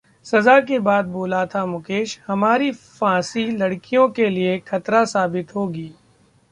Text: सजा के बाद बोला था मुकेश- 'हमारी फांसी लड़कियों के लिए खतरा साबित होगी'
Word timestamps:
सजा 0.25 0.59
के 0.59 0.77
बाद 0.79 1.05
बोला 1.07 1.45
था 1.45 1.65
मुकेश- 1.65 2.17
'हमारी 2.27 2.71
फांसी 2.71 3.45
लड़कियों 3.51 4.07
के 4.09 4.29
लिए 4.29 4.57
खतरा 4.67 5.03
साबित 5.05 5.55
होगी' 5.55 5.91